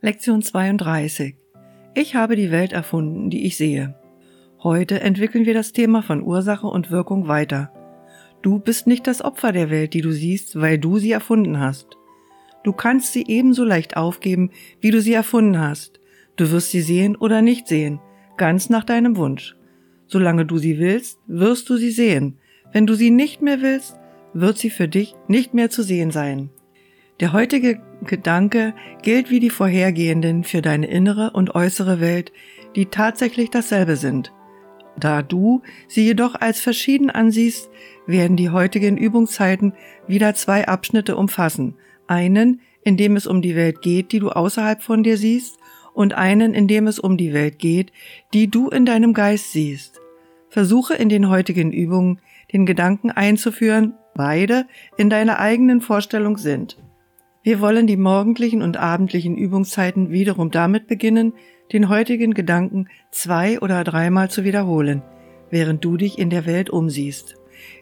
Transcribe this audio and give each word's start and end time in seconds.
Lektion 0.00 0.42
32. 0.42 1.34
Ich 1.94 2.14
habe 2.14 2.36
die 2.36 2.52
Welt 2.52 2.72
erfunden, 2.72 3.30
die 3.30 3.46
ich 3.46 3.56
sehe. 3.56 3.96
Heute 4.62 5.00
entwickeln 5.00 5.44
wir 5.44 5.54
das 5.54 5.72
Thema 5.72 6.02
von 6.02 6.22
Ursache 6.22 6.68
und 6.68 6.90
Wirkung 6.92 7.26
weiter. 7.26 7.72
Du 8.42 8.60
bist 8.60 8.86
nicht 8.86 9.06
das 9.06 9.22
Opfer 9.22 9.50
der 9.50 9.70
Welt, 9.70 9.94
die 9.94 10.00
du 10.00 10.12
siehst, 10.12 10.60
weil 10.60 10.78
du 10.78 10.98
sie 10.98 11.10
erfunden 11.10 11.58
hast. 11.58 11.96
Du 12.62 12.72
kannst 12.72 13.12
sie 13.12 13.24
ebenso 13.26 13.64
leicht 13.64 13.96
aufgeben, 13.96 14.50
wie 14.80 14.90
du 14.92 15.00
sie 15.00 15.14
erfunden 15.14 15.58
hast. 15.58 16.00
Du 16.36 16.50
wirst 16.50 16.70
sie 16.70 16.82
sehen 16.82 17.16
oder 17.16 17.42
nicht 17.42 17.66
sehen, 17.66 18.00
ganz 18.36 18.70
nach 18.70 18.84
deinem 18.84 19.16
Wunsch. 19.16 19.56
Solange 20.06 20.46
du 20.46 20.58
sie 20.58 20.78
willst, 20.78 21.18
wirst 21.26 21.68
du 21.68 21.76
sie 21.76 21.90
sehen. 21.90 22.38
Wenn 22.72 22.86
du 22.86 22.94
sie 22.94 23.10
nicht 23.10 23.42
mehr 23.42 23.60
willst, 23.62 23.98
wird 24.40 24.58
sie 24.58 24.70
für 24.70 24.88
dich 24.88 25.14
nicht 25.26 25.54
mehr 25.54 25.70
zu 25.70 25.82
sehen 25.82 26.10
sein. 26.10 26.50
Der 27.20 27.32
heutige 27.32 27.80
Gedanke 28.02 28.74
gilt 29.02 29.30
wie 29.30 29.40
die 29.40 29.50
vorhergehenden 29.50 30.44
für 30.44 30.62
deine 30.62 30.86
innere 30.86 31.30
und 31.32 31.54
äußere 31.54 32.00
Welt, 32.00 32.32
die 32.76 32.86
tatsächlich 32.86 33.50
dasselbe 33.50 33.96
sind. 33.96 34.32
Da 34.98 35.22
du 35.22 35.62
sie 35.86 36.04
jedoch 36.04 36.34
als 36.34 36.60
verschieden 36.60 37.10
ansiehst, 37.10 37.70
werden 38.06 38.36
die 38.36 38.50
heutigen 38.50 38.96
Übungszeiten 38.96 39.74
wieder 40.06 40.34
zwei 40.34 40.66
Abschnitte 40.66 41.16
umfassen. 41.16 41.74
Einen, 42.06 42.60
in 42.82 42.96
dem 42.96 43.16
es 43.16 43.26
um 43.26 43.42
die 43.42 43.54
Welt 43.54 43.82
geht, 43.82 44.12
die 44.12 44.18
du 44.18 44.30
außerhalb 44.30 44.82
von 44.82 45.02
dir 45.02 45.16
siehst, 45.16 45.58
und 45.94 46.14
einen, 46.14 46.54
in 46.54 46.68
dem 46.68 46.86
es 46.86 47.00
um 47.00 47.16
die 47.16 47.32
Welt 47.32 47.58
geht, 47.58 47.92
die 48.32 48.48
du 48.48 48.68
in 48.68 48.86
deinem 48.86 49.14
Geist 49.14 49.50
siehst. 49.50 49.97
Versuche 50.48 50.94
in 50.94 51.08
den 51.08 51.28
heutigen 51.28 51.72
Übungen 51.72 52.20
den 52.52 52.66
Gedanken 52.66 53.10
einzuführen, 53.10 53.94
beide 54.14 54.66
in 54.96 55.10
deiner 55.10 55.38
eigenen 55.38 55.80
Vorstellung 55.80 56.38
sind. 56.38 56.78
Wir 57.42 57.60
wollen 57.60 57.86
die 57.86 57.96
morgendlichen 57.96 58.62
und 58.62 58.76
abendlichen 58.76 59.36
Übungszeiten 59.36 60.10
wiederum 60.10 60.50
damit 60.50 60.86
beginnen, 60.86 61.34
den 61.72 61.88
heutigen 61.88 62.34
Gedanken 62.34 62.88
zwei 63.10 63.60
oder 63.60 63.84
dreimal 63.84 64.30
zu 64.30 64.44
wiederholen, 64.44 65.02
während 65.50 65.84
du 65.84 65.96
dich 65.96 66.18
in 66.18 66.30
der 66.30 66.46
Welt 66.46 66.70
umsiehst, 66.70 67.36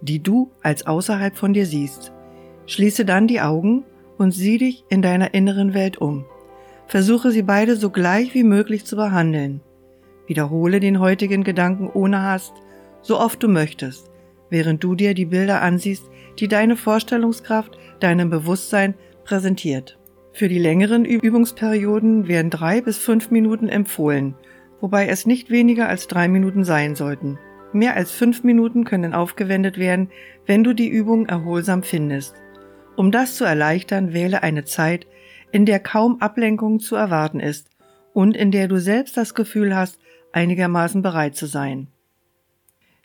die 0.00 0.22
du 0.22 0.50
als 0.62 0.86
außerhalb 0.86 1.36
von 1.36 1.52
dir 1.52 1.66
siehst. 1.66 2.12
Schließe 2.66 3.04
dann 3.04 3.26
die 3.26 3.40
Augen 3.40 3.84
und 4.18 4.32
sieh 4.32 4.58
dich 4.58 4.84
in 4.88 5.02
deiner 5.02 5.34
inneren 5.34 5.74
Welt 5.74 5.98
um. 5.98 6.24
Versuche 6.86 7.30
sie 7.30 7.42
beide 7.42 7.76
so 7.76 7.90
gleich 7.90 8.34
wie 8.34 8.44
möglich 8.44 8.84
zu 8.84 8.96
behandeln. 8.96 9.60
Wiederhole 10.26 10.80
den 10.80 11.00
heutigen 11.00 11.42
Gedanken 11.44 11.88
ohne 11.88 12.22
Hast, 12.22 12.52
so 13.02 13.18
oft 13.18 13.42
du 13.42 13.48
möchtest, 13.48 14.10
während 14.50 14.82
du 14.84 14.94
dir 14.94 15.14
die 15.14 15.26
Bilder 15.26 15.62
ansiehst, 15.62 16.08
die 16.38 16.48
deine 16.48 16.76
Vorstellungskraft, 16.76 17.78
deinem 18.00 18.30
Bewusstsein 18.30 18.94
präsentiert. 19.24 19.98
Für 20.32 20.48
die 20.48 20.58
längeren 20.58 21.04
Übungsperioden 21.04 22.26
werden 22.28 22.50
drei 22.50 22.80
bis 22.80 22.98
fünf 22.98 23.30
Minuten 23.30 23.68
empfohlen, 23.68 24.34
wobei 24.80 25.08
es 25.08 25.26
nicht 25.26 25.50
weniger 25.50 25.88
als 25.88 26.06
drei 26.06 26.28
Minuten 26.28 26.64
sein 26.64 26.94
sollten. 26.94 27.38
Mehr 27.72 27.96
als 27.96 28.12
fünf 28.12 28.44
Minuten 28.44 28.84
können 28.84 29.14
aufgewendet 29.14 29.78
werden, 29.78 30.10
wenn 30.46 30.64
du 30.64 30.72
die 30.72 30.88
Übung 30.88 31.26
erholsam 31.26 31.82
findest. 31.82 32.34
Um 32.96 33.10
das 33.10 33.36
zu 33.36 33.44
erleichtern, 33.44 34.12
wähle 34.12 34.42
eine 34.42 34.64
Zeit, 34.64 35.06
in 35.50 35.66
der 35.66 35.80
kaum 35.80 36.20
Ablenkung 36.20 36.80
zu 36.80 36.96
erwarten 36.96 37.40
ist 37.40 37.71
und 38.12 38.36
in 38.36 38.50
der 38.50 38.68
du 38.68 38.80
selbst 38.80 39.16
das 39.16 39.34
Gefühl 39.34 39.74
hast, 39.74 39.98
einigermaßen 40.32 41.02
bereit 41.02 41.36
zu 41.36 41.46
sein. 41.46 41.88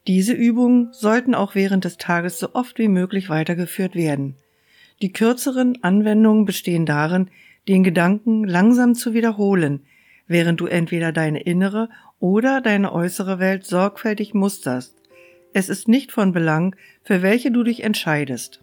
Diese 0.07 0.33
Übungen 0.33 0.89
sollten 0.93 1.35
auch 1.35 1.53
während 1.53 1.83
des 1.83 1.97
Tages 1.97 2.39
so 2.39 2.53
oft 2.53 2.79
wie 2.79 2.87
möglich 2.87 3.29
weitergeführt 3.29 3.95
werden. 3.95 4.35
Die 5.01 5.11
kürzeren 5.11 5.83
Anwendungen 5.83 6.45
bestehen 6.45 6.85
darin, 6.85 7.29
den 7.67 7.83
Gedanken 7.83 8.45
langsam 8.45 8.95
zu 8.95 9.13
wiederholen, 9.13 9.81
während 10.27 10.61
du 10.61 10.65
entweder 10.65 11.11
deine 11.11 11.41
innere 11.41 11.89
oder 12.19 12.61
deine 12.61 12.93
äußere 12.93 13.39
Welt 13.39 13.65
sorgfältig 13.65 14.33
musterst. 14.33 14.95
Es 15.53 15.69
ist 15.69 15.87
nicht 15.87 16.11
von 16.11 16.31
Belang, 16.31 16.75
für 17.03 17.21
welche 17.21 17.51
du 17.51 17.63
dich 17.63 17.83
entscheidest. 17.83 18.61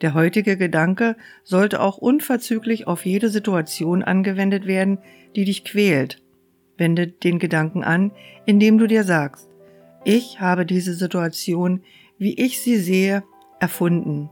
Der 0.00 0.14
heutige 0.14 0.56
Gedanke 0.56 1.16
sollte 1.42 1.80
auch 1.80 1.98
unverzüglich 1.98 2.86
auf 2.86 3.04
jede 3.04 3.28
Situation 3.30 4.02
angewendet 4.02 4.66
werden, 4.66 4.98
die 5.34 5.44
dich 5.44 5.64
quält. 5.64 6.22
Wende 6.76 7.08
den 7.08 7.38
Gedanken 7.38 7.82
an, 7.82 8.12
indem 8.46 8.78
du 8.78 8.86
dir 8.86 9.02
sagst, 9.02 9.48
ich 10.04 10.40
habe 10.40 10.64
diese 10.64 10.94
Situation, 10.94 11.82
wie 12.18 12.34
ich 12.34 12.60
sie 12.60 12.76
sehe, 12.76 13.24
erfunden. 13.58 14.30